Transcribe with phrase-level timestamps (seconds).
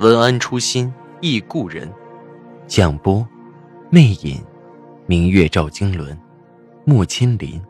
[0.00, 1.90] 文安初心忆故人，
[2.66, 3.26] 蒋波，
[3.90, 4.44] 魅影，
[5.06, 6.18] 明月照经纶，
[6.84, 7.62] 莫青林。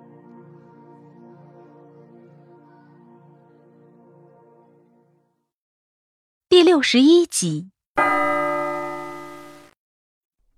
[6.49, 7.69] 第六十一集，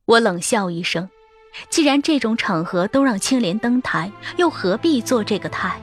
[0.05, 1.11] 我冷笑一声，
[1.69, 5.81] 既然这种场合都让青莲登台，又何必做这个态？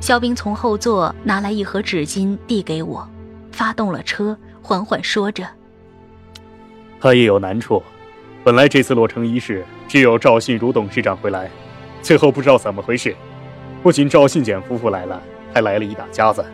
[0.00, 3.08] 肖冰从后座拿来一盒纸巾，递给我。
[3.54, 5.46] 发动了车，缓缓说着
[7.00, 7.80] ：“他也有难处。
[8.42, 11.48] 本来这次落成仪式只有赵信如董事长会来，
[12.02, 13.14] 最后不知道怎么回事，
[13.80, 16.44] 不仅赵信简夫妇来了，还来了一大家子。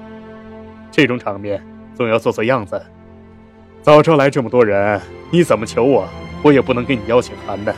[0.90, 1.64] 这种场面
[1.96, 2.80] 总要做做样子。
[3.80, 6.06] 早招来这么多人，你怎么求我，
[6.42, 7.74] 我也不能给你邀请函的。”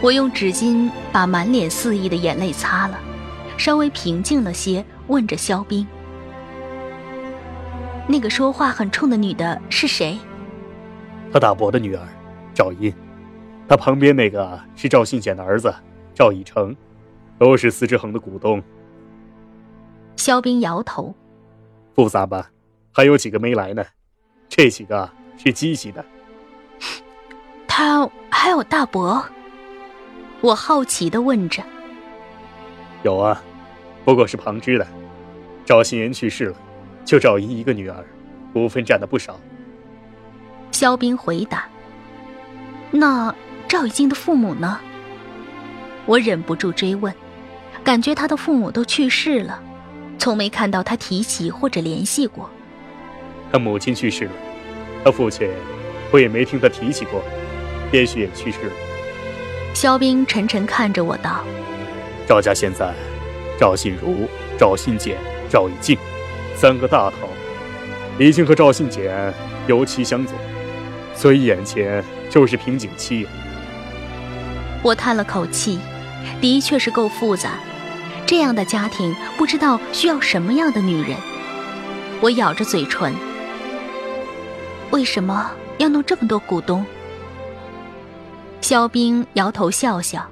[0.00, 2.96] 我用纸巾把满脸肆意的眼泪擦了，
[3.58, 5.86] 稍微平静了些，问着肖冰。
[8.10, 10.18] 那个说话很冲的女的是谁？
[11.32, 12.04] 他大伯的女儿，
[12.52, 12.92] 赵英。
[13.68, 15.72] 他旁边那个是赵信简的儿子
[16.12, 16.74] 赵以成，
[17.38, 18.60] 都是司之恒的股东。
[20.16, 21.14] 肖冰摇头。
[21.94, 22.50] 复杂吧？
[22.90, 23.84] 还有几个没来呢？
[24.48, 26.04] 这几个是积极的。
[27.68, 29.24] 他还有大伯？
[30.40, 31.62] 我好奇的问着。
[33.04, 33.40] 有啊，
[34.04, 34.86] 不过是旁支的。
[35.64, 36.56] 赵信言去世了。
[37.04, 38.04] 就赵姨一个女儿，
[38.52, 39.38] 股份占的不少。
[40.72, 41.66] 肖冰回答
[42.90, 43.34] ：“那
[43.68, 44.78] 赵以静的父母呢？”
[46.06, 47.12] 我忍不住追问，
[47.84, 49.60] 感觉他的父母都去世了，
[50.18, 52.48] 从没看到他提起或者联系过。
[53.52, 54.32] 他母亲去世了，
[55.04, 55.48] 他父亲，
[56.12, 57.22] 我也没听他提起过，
[57.92, 58.72] 也许也去世了。
[59.74, 61.44] 肖冰沉沉看着我道
[62.26, 62.92] ：“赵家现在，
[63.58, 64.28] 赵信如、
[64.58, 65.18] 赵信简、
[65.48, 65.98] 赵以静。”
[66.60, 67.16] 三个大头
[68.18, 69.32] 已经和赵信简
[69.66, 70.36] 尤其相左，
[71.14, 73.26] 所以眼前就是瓶颈期。
[74.82, 75.78] 我叹了口气，
[76.38, 77.52] 的确是够复杂。
[78.26, 81.16] 这样的家庭不知道需要什么样的女人。
[82.20, 83.14] 我咬着嘴唇，
[84.90, 86.84] 为什么要弄这么多股东？
[88.60, 90.28] 肖冰摇头笑笑。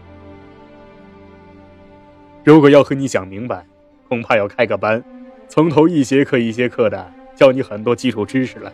[2.45, 3.65] 如果要和你讲明白，
[4.11, 5.03] 恐怕要开个班。
[5.49, 8.73] 从头一节课一节课的教你很多基础知识了，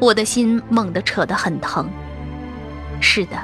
[0.00, 1.88] 我的心猛地扯得很疼。
[3.00, 3.36] 是的，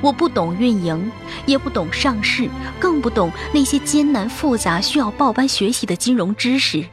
[0.00, 1.10] 我不懂运营，
[1.44, 2.48] 也不懂上市，
[2.80, 6.84] 更不懂那些艰难复杂、需要报班学习的金融知识，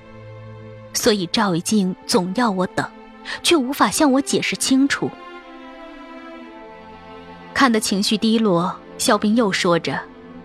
[0.93, 2.85] 所以赵一静总要我等，
[3.41, 5.09] 却无法向我解释清楚。
[7.53, 9.97] 看得情绪低落，肖斌又说着：“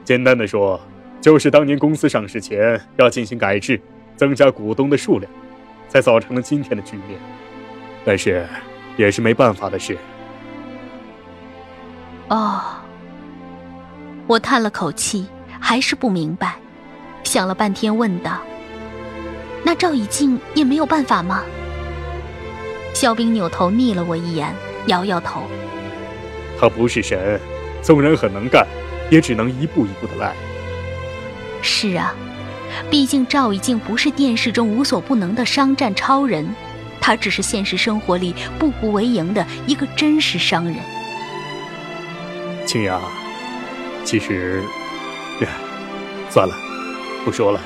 [0.05, 0.81] 简单的说。”
[1.21, 3.81] 就是当年公司上市前要进行改制，
[4.17, 5.31] 增加股东的数量，
[5.89, 7.19] 才造成了今天的局面。
[8.05, 8.47] 但是，
[8.97, 9.99] 也是没办法的事。
[12.29, 12.61] 哦，
[14.27, 15.27] 我叹了口气，
[15.61, 16.55] 还是不明白，
[17.25, 18.39] 想了半天，问道
[19.65, 21.43] ：“那赵以静也没有办法吗？”
[22.95, 24.55] 肖冰扭头睨了我一眼，
[24.87, 25.43] 摇摇头
[26.59, 27.41] ：“他不是神，
[27.83, 28.67] 纵然很能干，
[29.11, 30.33] 也只能一步一步的来。”
[31.63, 32.15] 是啊，
[32.91, 36.47] 毕竟赵以静不是电视中无所不能的商战超人，
[37.01, 40.77] 他只是现实生活里步步为营的一个真实商人。
[42.67, 43.01] 青雅，
[44.05, 44.63] 其实，
[46.31, 46.55] 算了，
[47.25, 47.61] 不说了。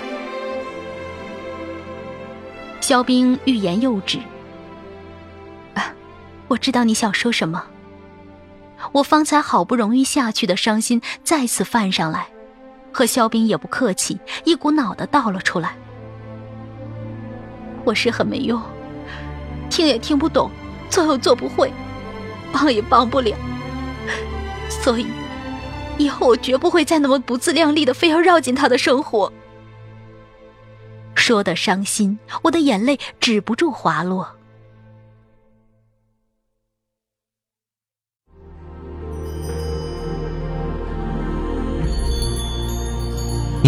[2.80, 4.18] 肖冰欲言又止。
[5.74, 5.92] 啊，
[6.48, 7.64] 我知道你想说什么。
[8.92, 12.26] 我方才好不容易下去的伤心再次泛上来。
[12.92, 15.74] 和肖冰也不客气，一股脑的倒了出来。
[17.84, 18.60] 我是很没用，
[19.70, 20.50] 听也听不懂，
[20.88, 21.72] 做又做不会，
[22.52, 23.34] 帮也帮不了，
[24.68, 25.06] 所以
[25.98, 29.32] 以后我绝不会再那么不自量力的非要绕进他的生活。
[31.14, 34.36] 说的伤心，我的眼泪止不住滑落。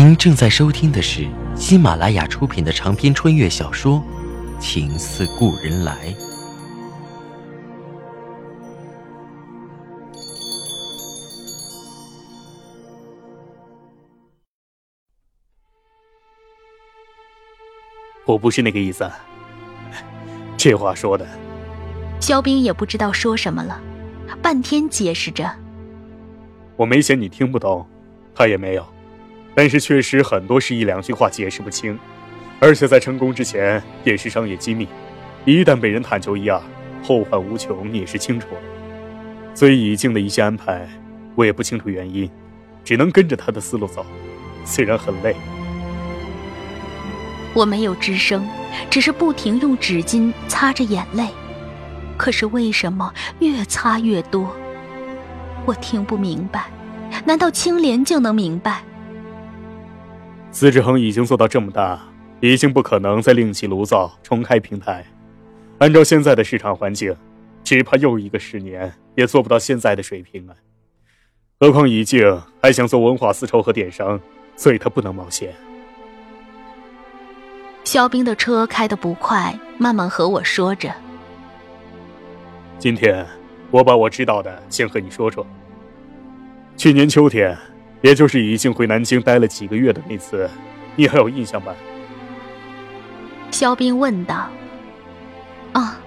[0.04, 4.04] 您正在收听的是喜马拉雅出品的长篇穿越小说
[4.60, 6.14] 《情似故人来。
[18.26, 19.10] 我不是那个意思。
[20.58, 21.26] 这话说的，
[22.20, 23.80] 肖冰也不知道说什么了，
[24.42, 25.50] 半天解释着。
[26.76, 27.88] 我没嫌你听不懂，
[28.34, 28.86] 他也没有，
[29.54, 31.98] 但是确实很多是一两句话解释不清，
[32.58, 34.88] 而且在成功之前也是商业机密，
[35.44, 36.60] 一旦被人探究一二，
[37.02, 39.54] 后患无穷，你也是清楚的。
[39.54, 40.88] 所以以静的一些安排，
[41.36, 42.28] 我也不清楚原因，
[42.84, 44.04] 只能跟着他的思路走，
[44.64, 45.36] 虽然很累。
[47.54, 48.44] 我没有吱声，
[48.90, 51.28] 只是不停用纸巾擦着眼泪。
[52.16, 54.52] 可是为什么越擦越多？
[55.64, 56.66] 我听不明白。
[57.24, 58.82] 难道青莲就能明白？
[60.54, 62.00] 资志恒已经做到这么大，
[62.38, 65.04] 已经不可能再另起炉灶重开平台。
[65.78, 67.12] 按照现在的市场环境，
[67.64, 70.54] 只怕又一个十年也做不到现在的水平啊！
[71.58, 74.20] 何况已静还想做文化丝绸和电商，
[74.54, 75.52] 所以他不能冒险。
[77.82, 80.94] 肖冰的车开得不快，慢慢和我说着
[82.78, 83.26] ：“今天
[83.72, 85.44] 我把我知道的先和你说说。
[86.76, 87.58] 去年秋天，
[88.04, 90.46] 也就是已经回南京待了几个月的那次，
[90.94, 91.74] 你还有印象吧？”
[93.50, 94.50] 肖冰问道。
[95.72, 95.98] “啊。”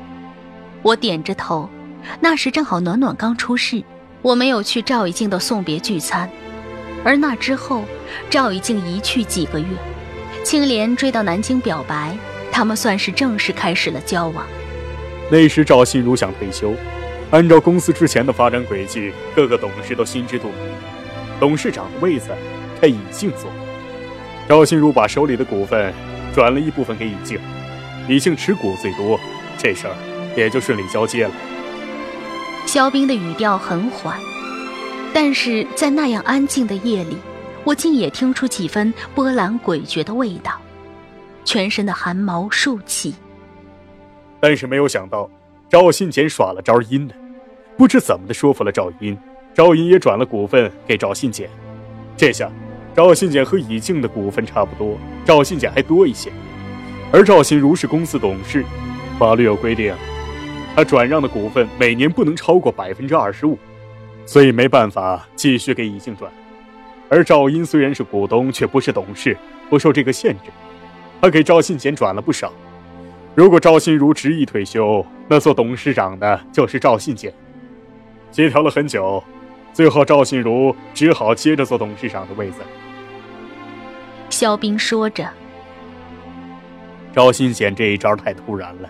[0.84, 1.68] 我点着头。
[2.20, 3.84] 那时正好暖暖刚出世，
[4.22, 6.30] 我没有去赵以静的送别聚餐，
[7.04, 7.84] 而那之后，
[8.30, 9.66] 赵以静一去几个月。
[10.44, 12.16] 青莲追到南京表白，
[12.52, 14.46] 他们算是正式开始了交往。
[15.32, 16.76] 那时赵心如想退休，
[17.32, 20.58] 按照公司之前的发展轨迹，各个董事都心知肚明，
[21.40, 22.30] 董事长的位子
[22.80, 23.50] 他尹静坐。
[24.48, 25.94] 赵新如把手里的股份
[26.34, 27.40] 转了一部分给尹静，
[28.08, 29.20] 尹静持股最多，
[29.58, 29.96] 这事儿
[30.36, 31.32] 也就顺利交接了。
[32.66, 34.18] 肖冰的语调很缓，
[35.14, 37.18] 但是在那样安静的夜里。
[37.64, 40.54] 我竟也听出几分波澜诡谲的味道，
[41.44, 43.14] 全身的汗毛竖起。
[44.40, 45.30] 但是没有想到，
[45.68, 47.16] 赵信简耍了招阴的，
[47.76, 49.18] 不知怎么的说服了赵阴，
[49.58, 51.50] 赵阴也转了股份给赵信简。
[52.16, 52.48] 这下，
[52.96, 54.96] 赵信简和以静的股份差不多，
[55.26, 56.32] 赵信简还多一些。
[57.12, 58.64] 而赵信如是公司董事，
[59.18, 59.96] 法律有规定，
[60.76, 63.58] 他转让的股份每年不能超过百分之二十五，
[64.28, 66.32] 所以没办法继续给以静转。
[67.10, 69.36] 而赵英虽然是股东，却不是董事，
[69.72, 70.52] 不受这个限制。
[71.20, 72.54] 他给赵信简转了不少。
[73.34, 77.34] 如果赵信如执意退休，那做董事长的就是赵信简。
[78.30, 79.24] 协调了很久，
[79.78, 82.62] 最后赵信如只好接着做董事长的位子。
[84.28, 85.30] 肖冰说着
[87.14, 88.90] ：“赵信贤这一招太突然了，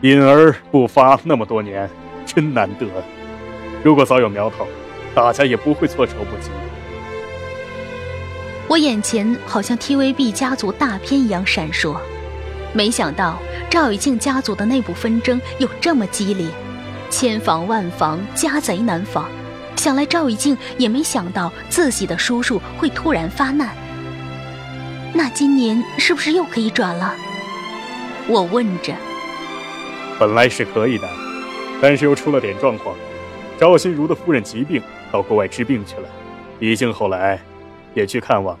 [0.00, 1.88] 隐而不发那么多年，
[2.24, 2.88] 真难得。
[3.84, 4.66] 如果早有苗头，
[5.14, 6.50] 大家也不会措手不及。”
[8.66, 11.96] 我眼前好像 TVB 家族大片一样闪烁，
[12.72, 13.38] 没想到
[13.70, 16.48] 赵以静家族的内部纷争有这么激烈，
[17.10, 19.30] 千防万防，家贼难防。
[19.76, 23.74] 想来赵以静也没想到自己的叔叔会突然发难。
[25.12, 27.14] 那今年是不是又可以转了？
[28.26, 28.94] 我问着。
[30.18, 31.08] 本来是可以的，
[31.80, 32.96] 但是又出了点状况。
[33.58, 36.08] 赵心如的夫人疾病，到国外治病去了。
[36.58, 37.40] 李静后来。
[37.96, 38.58] 也去看望，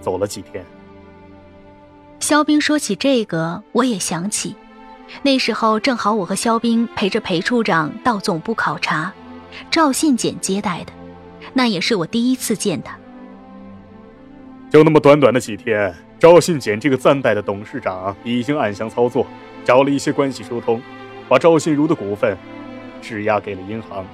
[0.00, 0.64] 走了几天。
[2.20, 4.54] 肖冰说起这个，我也想起，
[5.22, 9.12] 那时候正好我和肖冰陪着裴处长到总部考察，
[9.70, 10.92] 赵信简接待的，
[11.52, 12.96] 那也是我第一次见他。
[14.70, 19.26] 就那么短短的几天，赵信简这个暂代的董事长已经暗箱操作，
[19.64, 20.82] 找了一些关系疏通，
[21.28, 22.36] 把赵信如的股份
[23.00, 24.04] 质押给了银行，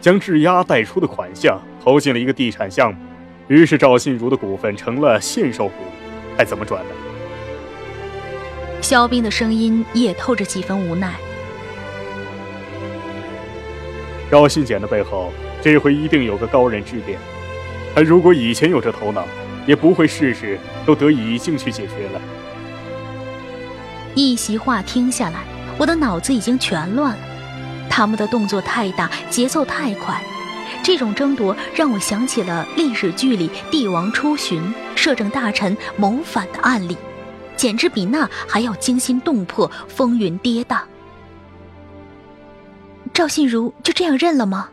[0.00, 3.00] 将质押贷出的款项投进了一个地产项目。
[3.48, 5.74] 于是赵信如的股份成了现售股，
[6.36, 6.90] 还怎么转呢？
[8.82, 11.14] 肖斌的声音也透着几分无奈。
[14.30, 17.18] 赵信简的背后，这回一定有个高人指点。
[17.94, 19.24] 他如果以前有这头脑，
[19.66, 22.20] 也不会事事都得以静去解决了。
[24.14, 25.44] 一席话听下来，
[25.78, 27.18] 我的脑子已经全乱了。
[27.88, 30.20] 他们的动作太大，节奏太快。
[30.82, 34.62] 这种争夺让我想起了历史剧里帝王出巡、
[34.94, 36.96] 摄政大臣谋反的案例，
[37.56, 40.80] 简直比那还要惊心动魄、风云跌宕。
[43.16, 44.68] 赵信如就这样认了吗？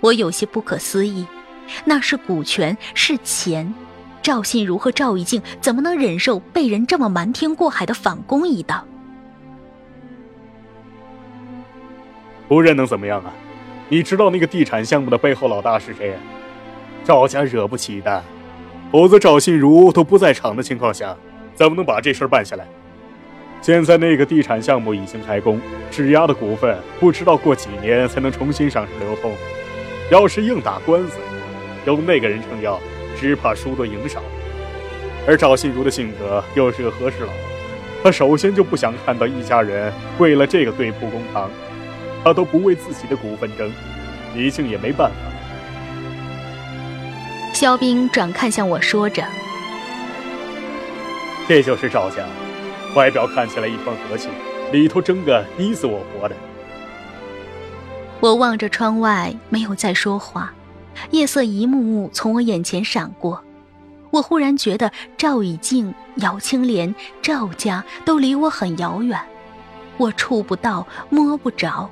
[0.00, 1.26] 我有些不可思议。
[1.84, 3.74] 那是股权，是钱。
[4.22, 8.86] 赵信如和赵一静怎么能忍受被人这么瞒天过海的反攻一道？
[12.48, 13.30] 不认能怎么样啊？
[13.90, 16.16] 你知道那个地产项目的背后老大是谁？
[17.04, 18.24] 赵家惹不起的。
[18.90, 21.14] 否则赵信如都不在场的情况下，
[21.54, 22.66] 怎么能把这事儿办下来？
[23.62, 29.32] 现在那个地产项目已经开工，质押的股份不知道过几年才能重新上市流通。
[30.10, 31.18] 要是硬打官司，
[31.84, 32.80] 有那个人撑腰，
[33.18, 34.22] 只怕输多赢少。
[35.26, 37.32] 而赵信如的性格又是个和事佬，
[38.02, 41.50] 他首先就不想看到一家人为了这个对簿公堂，
[42.24, 43.70] 他都不为自己的股份争，
[44.34, 45.16] 李靖也没办法。
[47.52, 49.22] 肖冰转看向我说着
[51.46, 52.24] ：“这就是赵家。”
[52.94, 54.28] 外表看起来一团和气，
[54.72, 56.34] 里头争个你死我活的。
[58.18, 60.52] 我望着窗外，没有再说话。
[61.12, 63.42] 夜色一幕幕从我眼前闪过，
[64.10, 66.92] 我忽然觉得赵以静、姚青莲、
[67.22, 69.18] 赵家都离我很遥远，
[69.96, 71.88] 我触不到、摸不着。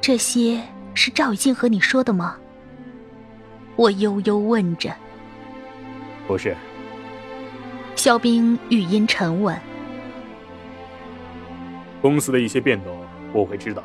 [0.00, 0.62] 这些
[0.94, 2.36] 是赵以静和你说的吗？
[3.74, 4.94] 我悠悠问着。
[6.28, 6.56] 不是。
[8.02, 9.56] 肖冰语音沉稳
[12.02, 12.92] ：“公司的一些变动
[13.32, 13.84] 我会知道，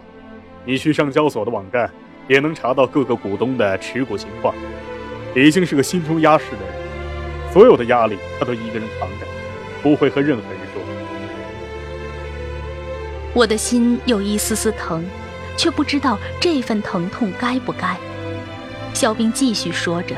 [0.65, 1.87] 你去上交所的网站
[2.27, 4.55] 也能查到各个股东的持股情况。
[5.35, 9.27] 李静是个心中压事的人，所有的压力他都一个人扛着，
[9.83, 10.81] 不会和任何人说。
[13.35, 15.05] 我的心有一丝丝疼，
[15.55, 17.95] 却不知道这份疼痛该不该。”
[18.95, 20.15] 肖冰继续说着。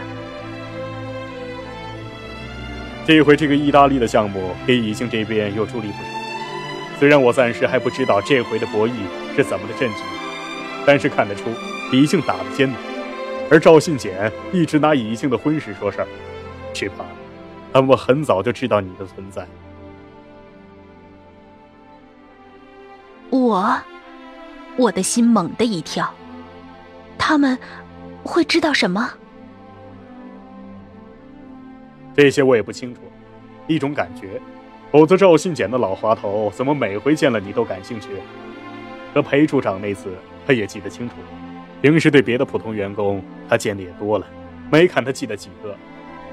[3.10, 6.10] 这回这个意大利的项目给宜兴这边又助力不少。
[7.00, 8.92] 虽然我暂时还不知道这回的博弈
[9.36, 9.96] 是怎么的阵局，
[10.86, 11.50] 但是看得出
[11.92, 12.80] 宜兴打得艰难。
[13.50, 16.08] 而赵信简一直拿宜兴的婚事说事儿，
[16.72, 17.04] 只怕
[17.74, 19.44] 他们很早就知道你的存在。
[23.32, 23.76] 我，
[24.78, 26.14] 我的心猛地一跳。
[27.18, 27.58] 他们
[28.22, 29.14] 会知道什么？
[32.22, 33.00] 这些我也不清楚，
[33.66, 34.42] 一种感觉。
[34.92, 38.10] 否则赵信简的老滑头怎么每回见了你都感兴趣？
[39.14, 40.10] 和裴处长那次，
[40.46, 41.16] 他也记得清楚。
[41.82, 44.28] 平时对别的普通员工，他见的也多了，
[44.70, 45.74] 没看他记得几个。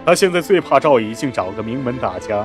[0.05, 2.45] 他现在最怕赵以静找个名门大家。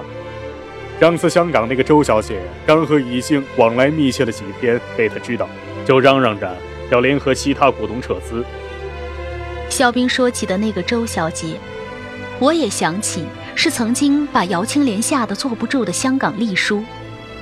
[1.00, 5.50] 上次香港那个周小姐刚和以静往来密切了几天，被他知道，
[5.84, 6.56] 就嚷嚷着
[6.92, 8.46] 要联合其他股东撤资。
[9.68, 11.56] 肖冰说起的那个周小姐。
[12.42, 16.84] 我也想起是曾经把姚青莲吓得坐不住的香港丽叔，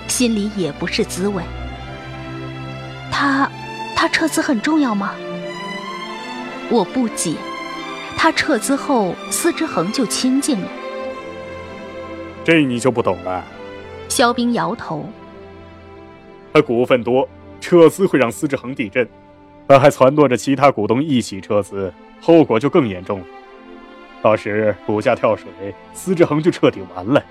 [0.10, 1.41] 心里也不是滋味。
[3.10, 3.50] 他，
[3.96, 5.13] 他撤资很重要吗？
[6.70, 7.34] 我不解。
[8.18, 10.68] 他撤资后，司之恒就清静了。
[12.44, 13.41] 这你就不懂了。
[14.10, 15.10] 肖冰摇头。
[16.51, 17.25] 他股份多，
[17.62, 19.08] 撤资会让司之恒地震，
[19.65, 23.25] 他还撺掇着其他股东一起撤资，后果就更严重了。
[24.22, 25.48] 到时股价跳水，
[25.94, 27.24] 司志恒就彻底完了。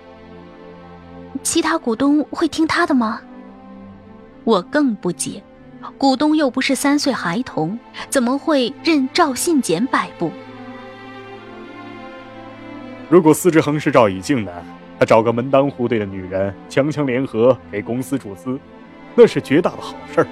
[1.43, 3.21] 其他股东会听他的吗？
[4.45, 5.43] 我更不解，
[5.99, 7.79] 股东又不是三岁孩童，
[8.09, 10.31] 怎么会任赵信简摆布？
[13.11, 14.51] 如果司志恒是赵以静呢，
[14.99, 18.59] 他找个门当户对的女人，强强联合给公司注资，
[19.15, 20.27] 那是绝大的好事儿。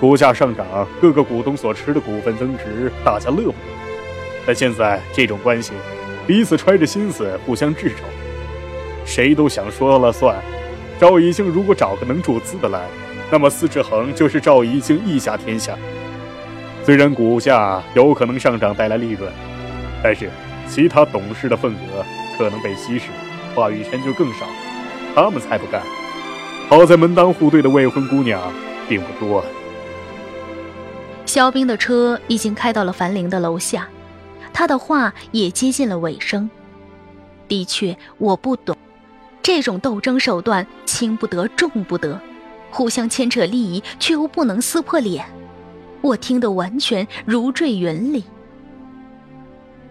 [0.00, 0.66] 股价上涨，
[1.00, 3.83] 各个股东所持的股份增值，大家乐不乐？
[4.46, 5.72] 但现在这种关系，
[6.26, 8.02] 彼此揣着心思互相掣肘，
[9.04, 10.36] 谁都想说了算。
[11.00, 12.80] 赵以静如果找个能注资的来，
[13.30, 15.76] 那么司志恒就是赵以静一家天下。
[16.84, 19.32] 虽然股价有可能上涨带来利润，
[20.02, 20.30] 但是
[20.68, 22.04] 其他董事的份额
[22.38, 23.06] 可能被稀释，
[23.54, 24.46] 话语权就更少。
[25.14, 25.80] 他们才不干。
[26.68, 28.40] 好在门当户对的未婚姑娘
[28.88, 29.44] 并不多。
[31.26, 33.88] 肖冰的车已经开到了樊玲的楼下。
[34.54, 36.48] 他的话也接近了尾声。
[37.46, 38.74] 的确，我不懂，
[39.42, 42.18] 这种斗争手段轻不得重不得，
[42.70, 45.26] 互相牵扯利益却又不能撕破脸，
[46.00, 48.24] 我听得完全如坠云里。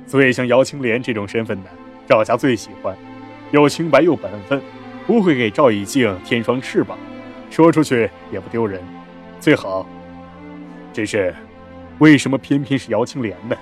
[0.08, 1.70] 所以，像姚青莲这种身份的，
[2.08, 2.98] 赵家最喜欢，
[3.52, 4.62] 又清白又本分，
[5.06, 6.98] 不会给赵以静添双翅膀，
[7.50, 8.82] 说出去也不丢人，
[9.40, 9.86] 最好。
[10.92, 11.34] 只是，
[12.00, 13.56] 为什么偏偏是姚青莲呢？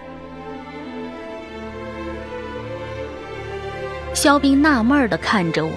[4.21, 5.71] 肖冰纳闷的看着我，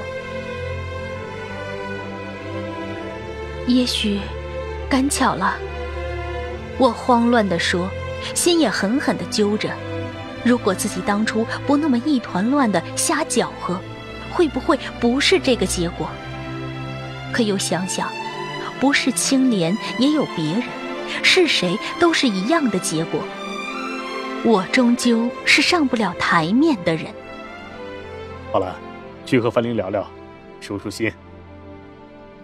[3.66, 4.20] 也许
[4.86, 5.56] 赶巧了。
[6.76, 7.88] 我慌乱的说，
[8.34, 9.70] 心也狠狠的揪着。
[10.44, 13.80] 如果自己当初不那么一团乱的瞎搅和，
[14.30, 16.06] 会不会不是这个结果？
[17.32, 18.06] 可又想想，
[18.78, 20.64] 不是青莲也有别人，
[21.22, 23.22] 是谁都是一样的结果。
[24.44, 27.06] 我终究是上不了台面的人。
[28.54, 28.76] 好了，
[29.26, 30.06] 去和樊玲聊聊，
[30.60, 31.12] 舒舒心。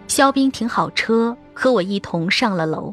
[0.08, 2.92] 肖冰停好车，和我一同上了楼。